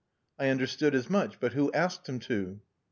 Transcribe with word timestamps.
"I 0.39 0.49
understood 0.49 0.95
as 0.95 1.11
much. 1.11 1.39
But 1.39 1.53
who 1.53 1.71
asked 1.73 2.09
him 2.09 2.17
to?" 2.21 2.59